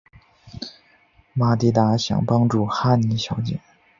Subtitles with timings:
[1.33, 3.59] 玛蒂达想帮助哈妮小姐。